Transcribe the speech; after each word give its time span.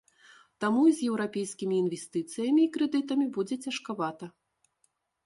Таму 0.63 0.81
і 0.91 0.93
з 0.99 1.09
еўрапейскімі 1.09 1.75
інвестыцыямі 1.83 2.61
і 2.63 2.71
крэдытамі 2.79 3.25
будзе 3.37 3.55
цяжкавата. 3.69 4.25